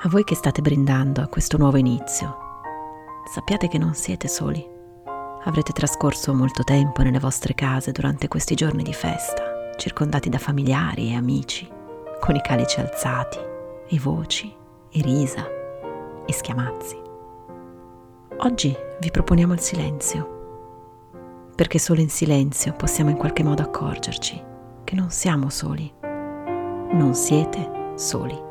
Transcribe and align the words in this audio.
A 0.00 0.08
voi 0.08 0.22
che 0.22 0.36
state 0.36 0.62
brindando 0.62 1.20
a 1.20 1.26
questo 1.26 1.56
nuovo 1.56 1.76
inizio, 1.76 2.36
sappiate 3.34 3.66
che 3.66 3.78
non 3.78 3.94
siete 3.94 4.28
soli. 4.28 4.64
Avrete 5.42 5.72
trascorso 5.72 6.32
molto 6.32 6.62
tempo 6.62 7.02
nelle 7.02 7.18
vostre 7.18 7.52
case 7.52 7.90
durante 7.90 8.28
questi 8.28 8.54
giorni 8.54 8.84
di 8.84 8.92
festa, 8.92 9.72
circondati 9.76 10.28
da 10.28 10.38
familiari 10.38 11.08
e 11.08 11.16
amici, 11.16 11.68
con 12.20 12.36
i 12.36 12.40
calici 12.40 12.78
alzati, 12.78 13.38
e 13.88 13.98
voci, 13.98 14.54
e 14.88 15.00
risa, 15.02 15.44
e 16.24 16.32
schiamazzi. 16.32 16.96
Oggi 18.36 18.76
vi 19.00 19.10
proponiamo 19.10 19.52
il 19.52 19.60
silenzio, 19.60 21.50
perché 21.56 21.80
solo 21.80 22.00
in 22.00 22.10
silenzio 22.10 22.72
possiamo 22.72 23.10
in 23.10 23.16
qualche 23.16 23.42
modo 23.42 23.62
accorgerci 23.62 24.40
che 24.84 24.94
non 24.94 25.10
siamo 25.10 25.50
soli. 25.50 25.92
Non 26.00 27.14
siete 27.14 27.94
soli. 27.96 28.46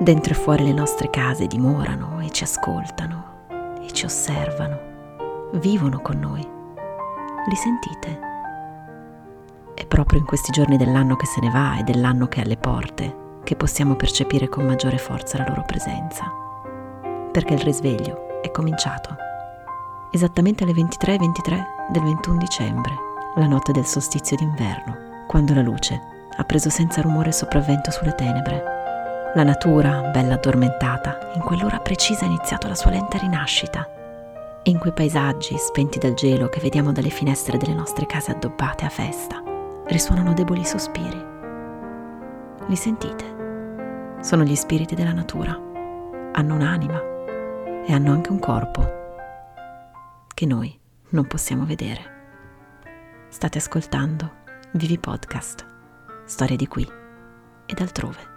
Dentro 0.00 0.32
e 0.32 0.36
fuori 0.36 0.62
le 0.62 0.72
nostre 0.72 1.10
case 1.10 1.48
dimorano 1.48 2.20
e 2.20 2.30
ci 2.30 2.44
ascoltano 2.44 3.46
e 3.82 3.90
ci 3.90 4.04
osservano, 4.04 4.78
vivono 5.54 5.98
con 6.00 6.20
noi. 6.20 6.48
Li 7.48 7.56
sentite? 7.56 8.20
È 9.74 9.84
proprio 9.86 10.20
in 10.20 10.24
questi 10.24 10.52
giorni 10.52 10.76
dell'anno 10.76 11.16
che 11.16 11.26
se 11.26 11.40
ne 11.40 11.50
va 11.50 11.78
e 11.78 11.82
dell'anno 11.82 12.28
che 12.28 12.40
è 12.40 12.44
alle 12.44 12.56
porte 12.56 13.40
che 13.42 13.56
possiamo 13.56 13.96
percepire 13.96 14.48
con 14.48 14.66
maggiore 14.66 14.98
forza 14.98 15.38
la 15.38 15.48
loro 15.48 15.64
presenza. 15.66 16.30
Perché 17.32 17.54
il 17.54 17.60
risveglio 17.60 18.40
è 18.40 18.52
cominciato. 18.52 19.16
Esattamente 20.12 20.62
alle 20.62 20.74
23.23 20.74 21.18
23 21.18 21.66
del 21.90 22.02
21 22.04 22.38
dicembre, 22.38 22.92
la 23.34 23.46
notte 23.48 23.72
del 23.72 23.84
solstizio 23.84 24.36
d'inverno, 24.36 25.24
quando 25.26 25.54
la 25.54 25.62
luce 25.62 26.00
ha 26.36 26.44
preso 26.44 26.70
senza 26.70 27.00
rumore 27.00 27.32
sopravvento 27.32 27.90
sulle 27.90 28.14
tenebre 28.14 28.76
la 29.34 29.42
natura, 29.44 30.10
bella 30.10 30.34
addormentata, 30.34 31.32
in 31.34 31.42
quell'ora 31.42 31.80
precisa 31.80 32.24
ha 32.24 32.28
iniziato 32.28 32.66
la 32.66 32.74
sua 32.74 32.90
lenta 32.90 33.18
rinascita. 33.18 33.86
E 34.62 34.70
in 34.70 34.78
quei 34.78 34.92
paesaggi, 34.92 35.56
spenti 35.58 35.98
dal 35.98 36.14
gelo 36.14 36.48
che 36.48 36.60
vediamo 36.60 36.92
dalle 36.92 37.10
finestre 37.10 37.58
delle 37.58 37.74
nostre 37.74 38.06
case 38.06 38.32
addobbate 38.32 38.84
a 38.84 38.88
festa, 38.88 39.42
risuonano 39.86 40.32
deboli 40.32 40.64
sospiri. 40.64 41.24
Li 42.66 42.76
sentite? 42.76 43.36
Sono 44.20 44.42
gli 44.44 44.54
spiriti 44.54 44.94
della 44.94 45.12
natura. 45.12 45.52
Hanno 46.32 46.54
un'anima 46.54 47.02
e 47.86 47.92
hanno 47.92 48.12
anche 48.12 48.30
un 48.30 48.38
corpo 48.38 48.96
che 50.34 50.46
noi 50.46 50.78
non 51.10 51.26
possiamo 51.26 51.64
vedere. 51.64 52.16
State 53.28 53.58
ascoltando 53.58 54.32
Vivi 54.72 54.98
Podcast, 54.98 55.64
storie 56.24 56.56
di 56.56 56.66
qui 56.66 56.86
e 57.66 57.74
d'altrove. 57.74 58.36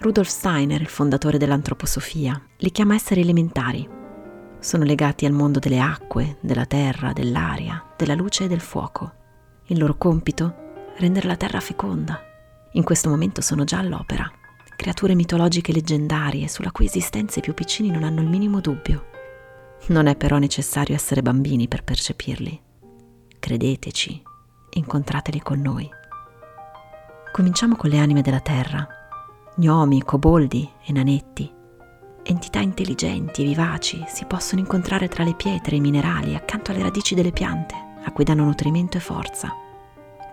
Rudolf 0.00 0.28
Steiner, 0.28 0.80
il 0.80 0.86
fondatore 0.86 1.36
dell'antroposofia, 1.36 2.42
li 2.56 2.70
chiama 2.70 2.94
esseri 2.94 3.20
elementari. 3.20 3.86
Sono 4.58 4.84
legati 4.84 5.26
al 5.26 5.32
mondo 5.32 5.58
delle 5.58 5.78
acque, 5.78 6.38
della 6.40 6.64
terra, 6.64 7.12
dell'aria, 7.12 7.84
della 7.98 8.14
luce 8.14 8.44
e 8.44 8.48
del 8.48 8.62
fuoco. 8.62 9.12
Il 9.66 9.78
loro 9.78 9.98
compito? 9.98 10.92
Rendere 10.96 11.26
la 11.26 11.36
terra 11.36 11.60
feconda. 11.60 12.18
In 12.72 12.82
questo 12.82 13.10
momento 13.10 13.42
sono 13.42 13.64
già 13.64 13.76
all'opera. 13.76 14.26
Creature 14.74 15.14
mitologiche 15.14 15.70
leggendarie 15.70 16.48
sulla 16.48 16.72
cui 16.72 16.86
esistenza 16.86 17.38
i 17.38 17.42
più 17.42 17.52
piccini 17.52 17.90
non 17.90 18.02
hanno 18.02 18.22
il 18.22 18.28
minimo 18.28 18.60
dubbio. 18.60 19.08
Non 19.88 20.06
è 20.06 20.16
però 20.16 20.38
necessario 20.38 20.94
essere 20.94 21.20
bambini 21.20 21.68
per 21.68 21.84
percepirli. 21.84 22.58
Credeteci, 23.38 24.22
incontrateli 24.70 25.40
con 25.40 25.60
noi. 25.60 25.86
Cominciamo 27.32 27.76
con 27.76 27.90
le 27.90 27.98
anime 27.98 28.22
della 28.22 28.40
terra 28.40 28.94
gnomi, 29.60 30.02
coboldi 30.02 30.66
e 30.86 30.92
nanetti. 30.92 31.52
Entità 32.22 32.60
intelligenti 32.60 33.42
e 33.42 33.44
vivaci 33.44 34.02
si 34.08 34.24
possono 34.24 34.60
incontrare 34.62 35.06
tra 35.08 35.22
le 35.22 35.34
pietre 35.34 35.74
e 35.74 35.78
i 35.78 35.82
minerali 35.82 36.34
accanto 36.34 36.70
alle 36.70 36.82
radici 36.82 37.14
delle 37.14 37.30
piante, 37.30 37.74
a 38.02 38.10
cui 38.10 38.24
danno 38.24 38.44
nutrimento 38.44 38.96
e 38.96 39.00
forza. 39.00 39.54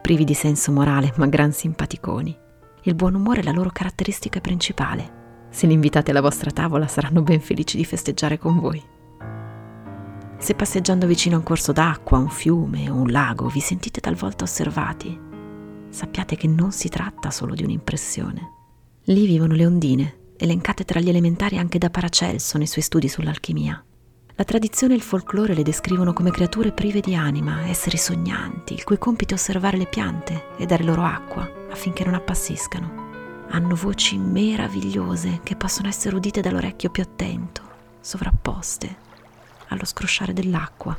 Privi 0.01 0.23
di 0.23 0.33
senso 0.33 0.71
morale, 0.71 1.11
ma 1.17 1.25
gran 1.27 1.51
simpaticoni. 1.51 2.37
Il 2.83 2.95
buon 2.95 3.15
umore 3.15 3.41
è 3.41 3.43
la 3.43 3.51
loro 3.51 3.69
caratteristica 3.69 4.39
principale. 4.39 5.15
Se 5.49 5.67
li 5.67 5.73
invitate 5.73 6.11
alla 6.11 6.21
vostra 6.21 6.51
tavola 6.51 6.87
saranno 6.87 7.21
ben 7.21 7.41
felici 7.41 7.75
di 7.75 7.83
festeggiare 7.83 8.37
con 8.37 8.59
voi. 8.59 8.81
Se 10.37 10.53
passeggiando 10.53 11.05
vicino 11.05 11.35
a 11.35 11.39
un 11.39 11.43
corso 11.43 11.73
d'acqua, 11.73 12.17
un 12.17 12.29
fiume 12.29 12.89
o 12.89 12.93
un 12.93 13.11
lago 13.11 13.49
vi 13.49 13.59
sentite 13.59 13.99
talvolta 13.99 14.45
osservati, 14.45 15.19
sappiate 15.89 16.37
che 16.37 16.47
non 16.47 16.71
si 16.71 16.87
tratta 16.87 17.29
solo 17.29 17.55
di 17.55 17.63
un'impressione 17.63 18.55
Lì 19.09 19.25
vivono 19.25 19.53
le 19.53 19.65
ondine, 19.65 20.17
elencate 20.35 20.83
tra 20.83 20.99
gli 20.99 21.07
elementari 21.07 21.57
anche 21.57 21.77
da 21.77 21.89
Paracelso 21.89 22.57
nei 22.57 22.67
suoi 22.67 22.83
studi 22.83 23.07
sull'alchimia. 23.07 23.81
La 24.35 24.43
tradizione 24.43 24.93
e 24.93 24.97
il 24.97 25.01
folklore 25.01 25.53
le 25.53 25.63
descrivono 25.63 26.11
come 26.11 26.29
creature 26.29 26.73
prive 26.73 26.99
di 26.99 27.15
anima, 27.15 27.69
esseri 27.69 27.95
sognanti, 27.95 28.73
il 28.73 28.83
cui 28.83 28.97
compito 28.97 29.33
è 29.33 29.37
osservare 29.37 29.77
le 29.77 29.85
piante 29.85 30.47
e 30.57 30.65
dare 30.65 30.83
loro 30.83 31.03
acqua 31.03 31.49
affinché 31.69 32.03
non 32.03 32.15
appassiscano. 32.15 33.45
Hanno 33.47 33.75
voci 33.75 34.17
meravigliose 34.17 35.39
che 35.41 35.55
possono 35.55 35.87
essere 35.87 36.17
udite 36.17 36.41
dall'orecchio 36.41 36.89
più 36.89 37.01
attento, 37.01 37.61
sovrapposte 38.01 38.93
allo 39.69 39.85
scrosciare 39.85 40.33
dell'acqua. 40.33 40.97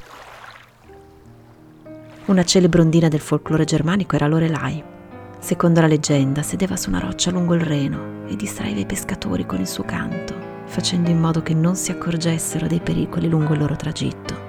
Una 2.24 2.44
celebre 2.44 2.80
ondina 2.80 3.08
del 3.08 3.20
folklore 3.20 3.64
germanico 3.64 4.16
era 4.16 4.28
Lorelai, 4.28 4.96
Secondo 5.38 5.80
la 5.80 5.86
leggenda, 5.86 6.42
sedeva 6.42 6.76
su 6.76 6.88
una 6.88 6.98
roccia 6.98 7.30
lungo 7.30 7.54
il 7.54 7.60
Reno 7.60 8.26
e 8.26 8.36
distraeva 8.36 8.80
i 8.80 8.86
pescatori 8.86 9.46
con 9.46 9.60
il 9.60 9.68
suo 9.68 9.84
canto, 9.84 10.34
facendo 10.64 11.10
in 11.10 11.20
modo 11.20 11.42
che 11.42 11.54
non 11.54 11.76
si 11.76 11.90
accorgessero 11.90 12.66
dei 12.66 12.80
pericoli 12.80 13.28
lungo 13.28 13.52
il 13.52 13.60
loro 13.60 13.76
tragitto. 13.76 14.46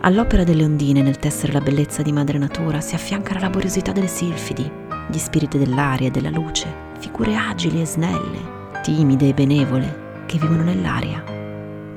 All'opera 0.00 0.44
delle 0.44 0.64
ondine 0.64 1.02
nel 1.02 1.18
tessere 1.18 1.52
la 1.52 1.60
bellezza 1.60 2.02
di 2.02 2.12
madre 2.12 2.38
natura 2.38 2.80
si 2.80 2.94
affianca 2.94 3.34
la 3.34 3.40
laboriosità 3.40 3.92
delle 3.92 4.06
silfidi, 4.06 4.70
gli 5.08 5.18
spiriti 5.18 5.58
dell'aria 5.58 6.08
e 6.08 6.10
della 6.10 6.30
luce, 6.30 6.72
figure 6.98 7.36
agili 7.36 7.80
e 7.80 7.86
snelle, 7.86 8.54
timide 8.82 9.28
e 9.28 9.34
benevole, 9.34 10.24
che 10.26 10.38
vivono 10.38 10.62
nell'aria. 10.62 11.22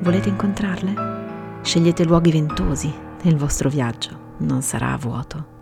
Volete 0.01 0.29
incontrarle? 0.29 1.07
Scegliete 1.61 2.03
luoghi 2.03 2.31
ventosi 2.31 2.93
e 3.21 3.29
il 3.29 3.37
vostro 3.37 3.69
viaggio 3.69 4.27
non 4.37 4.61
sarà 4.61 4.93
a 4.93 4.97
vuoto. 4.97 5.57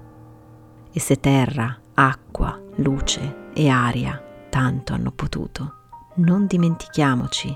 E 0.91 0.99
se 0.99 1.19
terra, 1.19 1.77
acqua, 1.99 2.61
luce 2.75 3.49
e 3.53 3.69
aria 3.69 4.21
tanto 4.49 4.93
hanno 4.93 5.11
potuto, 5.11 5.73
non 6.17 6.45
dimentichiamoci 6.45 7.55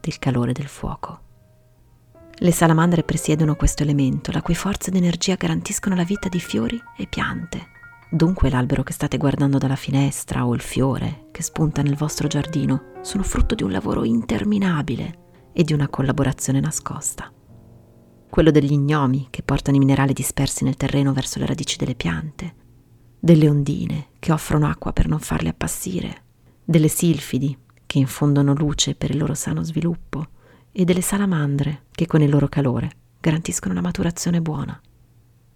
del 0.00 0.18
calore 0.20 0.52
del 0.52 0.68
fuoco. 0.68 1.20
Le 2.36 2.52
salamandre 2.52 3.02
presiedono 3.02 3.56
questo 3.56 3.82
elemento, 3.82 4.30
la 4.30 4.42
cui 4.42 4.54
forza 4.54 4.90
ed 4.90 4.96
energia 4.96 5.34
garantiscono 5.34 5.96
la 5.96 6.04
vita 6.04 6.28
di 6.28 6.38
fiori 6.38 6.80
e 6.96 7.06
piante. 7.08 7.66
Dunque 8.10 8.48
l'albero 8.48 8.84
che 8.84 8.92
state 8.92 9.16
guardando 9.16 9.58
dalla 9.58 9.76
finestra 9.76 10.46
o 10.46 10.54
il 10.54 10.60
fiore 10.60 11.28
che 11.32 11.42
spunta 11.42 11.82
nel 11.82 11.96
vostro 11.96 12.28
giardino 12.28 12.92
sono 13.02 13.24
frutto 13.24 13.56
di 13.56 13.64
un 13.64 13.72
lavoro 13.72 14.04
interminabile 14.04 15.50
e 15.52 15.64
di 15.64 15.72
una 15.72 15.88
collaborazione 15.88 16.60
nascosta. 16.60 17.32
Quello 18.30 18.52
degli 18.52 18.76
gnomi 18.76 19.28
che 19.30 19.42
portano 19.42 19.76
i 19.76 19.80
minerali 19.80 20.12
dispersi 20.12 20.62
nel 20.62 20.76
terreno 20.76 21.12
verso 21.12 21.40
le 21.40 21.46
radici 21.46 21.76
delle 21.76 21.96
piante, 21.96 22.62
delle 23.24 23.48
ondine 23.48 24.08
che 24.18 24.32
offrono 24.32 24.68
acqua 24.68 24.92
per 24.92 25.08
non 25.08 25.18
farle 25.18 25.48
appassire, 25.48 26.24
delle 26.62 26.88
silfidi 26.88 27.56
che 27.86 27.96
infondono 27.96 28.52
luce 28.52 28.94
per 28.94 29.12
il 29.12 29.16
loro 29.16 29.32
sano 29.32 29.62
sviluppo 29.62 30.26
e 30.70 30.84
delle 30.84 31.00
salamandre 31.00 31.84
che 31.92 32.06
con 32.06 32.20
il 32.20 32.28
loro 32.28 32.48
calore 32.48 32.90
garantiscono 33.18 33.72
una 33.72 33.80
maturazione 33.80 34.42
buona. 34.42 34.78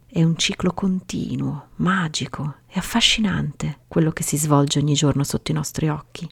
È 0.06 0.22
un 0.22 0.38
ciclo 0.38 0.72
continuo, 0.72 1.68
magico 1.76 2.54
e 2.68 2.78
affascinante 2.78 3.80
quello 3.86 4.12
che 4.12 4.22
si 4.22 4.38
svolge 4.38 4.78
ogni 4.78 4.94
giorno 4.94 5.22
sotto 5.22 5.50
i 5.50 5.54
nostri 5.54 5.90
occhi. 5.90 6.26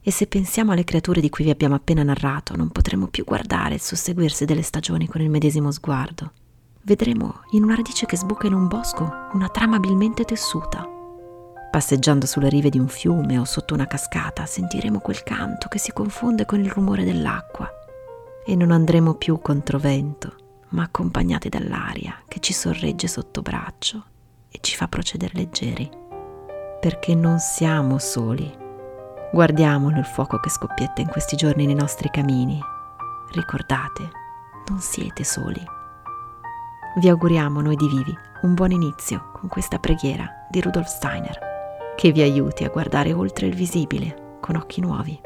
E 0.00 0.10
se 0.12 0.28
pensiamo 0.28 0.70
alle 0.70 0.84
creature 0.84 1.20
di 1.20 1.30
cui 1.30 1.42
vi 1.42 1.50
abbiamo 1.50 1.74
appena 1.74 2.04
narrato, 2.04 2.54
non 2.54 2.70
potremo 2.70 3.08
più 3.08 3.24
guardare 3.24 3.74
il 3.74 3.80
susseguirsi 3.80 4.44
delle 4.44 4.62
stagioni 4.62 5.08
con 5.08 5.20
il 5.20 5.30
medesimo 5.30 5.72
sguardo 5.72 6.30
vedremo 6.82 7.42
in 7.50 7.62
una 7.62 7.74
radice 7.74 8.06
che 8.06 8.16
sbuca 8.16 8.46
in 8.46 8.54
un 8.54 8.66
bosco 8.66 9.28
una 9.32 9.48
trama 9.48 9.76
abilmente 9.76 10.24
tessuta. 10.24 10.88
Passeggiando 11.70 12.26
sulle 12.26 12.48
rive 12.48 12.68
di 12.68 12.78
un 12.78 12.88
fiume 12.88 13.38
o 13.38 13.44
sotto 13.44 13.74
una 13.74 13.86
cascata 13.86 14.46
sentiremo 14.46 14.98
quel 14.98 15.22
canto 15.22 15.68
che 15.68 15.78
si 15.78 15.92
confonde 15.92 16.44
con 16.44 16.60
il 16.60 16.70
rumore 16.70 17.04
dell'acqua 17.04 17.68
e 18.44 18.56
non 18.56 18.72
andremo 18.72 19.14
più 19.14 19.40
contro 19.40 19.78
vento, 19.78 20.34
ma 20.70 20.82
accompagnati 20.82 21.48
dall'aria 21.48 22.22
che 22.26 22.40
ci 22.40 22.52
sorregge 22.52 23.06
sotto 23.06 23.42
braccio 23.42 24.04
e 24.50 24.58
ci 24.60 24.74
fa 24.74 24.88
procedere 24.88 25.32
leggeri, 25.34 25.88
perché 26.80 27.14
non 27.14 27.38
siamo 27.38 27.98
soli. 27.98 28.58
Guardiamolo 29.32 29.98
il 29.98 30.04
fuoco 30.04 30.40
che 30.40 30.50
scoppietta 30.50 31.00
in 31.00 31.06
questi 31.06 31.36
giorni 31.36 31.66
nei 31.66 31.76
nostri 31.76 32.10
camini. 32.10 32.60
Ricordate, 33.30 34.10
non 34.66 34.80
siete 34.80 35.22
soli. 35.22 35.78
Vi 36.96 37.08
auguriamo 37.08 37.60
noi 37.60 37.76
di 37.76 37.86
Vivi 37.86 38.12
un 38.42 38.54
buon 38.54 38.72
inizio 38.72 39.30
con 39.32 39.48
questa 39.48 39.78
preghiera 39.78 40.28
di 40.50 40.60
Rudolf 40.60 40.88
Steiner, 40.88 41.38
che 41.94 42.10
vi 42.10 42.20
aiuti 42.20 42.64
a 42.64 42.68
guardare 42.68 43.12
oltre 43.12 43.46
il 43.46 43.54
visibile 43.54 44.38
con 44.40 44.56
occhi 44.56 44.80
nuovi. 44.80 45.18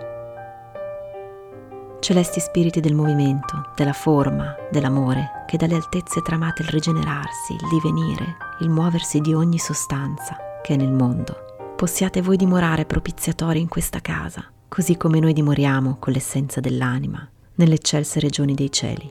Celesti 2.01 2.41
spiriti 2.41 2.81
del 2.81 2.95
movimento, 2.95 3.71
della 3.77 3.95
forma, 3.95 4.55
dell'amore, 4.71 5.45
che 5.47 5.57
dalle 5.57 5.77
altezze 5.77 6.21
tramate 6.21 6.61
il 6.61 6.69
rigenerarsi, 6.69 7.55
il 7.55 7.69
divenire, 7.71 8.37
il 8.61 8.69
muoversi 8.69 9.21
di 9.21 9.33
ogni 9.33 9.59
sostanza 9.59 10.37
che 10.63 10.75
è 10.75 10.77
nel 10.77 10.93
mondo, 10.93 11.75
possiate 11.77 12.21
voi 12.21 12.37
dimorare 12.37 12.85
propiziatori 12.85 13.61
in 13.61 13.69
questa 13.69 14.01
casa, 14.01 14.45
così 14.69 14.99
come 14.99 15.19
noi 15.19 15.33
dimoriamo 15.33 15.97
con 15.99 16.13
l'essenza 16.13 16.61
dell'anima, 16.61 17.27
nelle 17.55 17.75
eccelse 17.75 18.21
regioni 18.21 18.53
dei 18.53 18.71
cieli. 18.71 19.11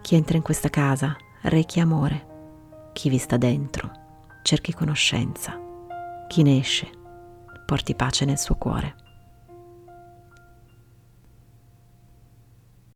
Chi 0.00 0.14
entra 0.14 0.36
in 0.36 0.44
questa 0.44 0.68
casa 0.68 1.16
rechi 1.42 1.80
amore, 1.80 2.26
chi 2.92 3.08
vi 3.08 3.18
sta 3.18 3.36
dentro 3.36 4.06
cerchi 4.42 4.72
conoscenza, 4.72 5.58
chi 6.26 6.42
ne 6.42 6.58
esce 6.58 6.90
porti 7.66 7.94
pace 7.94 8.24
nel 8.24 8.38
suo 8.38 8.54
cuore. 8.54 8.94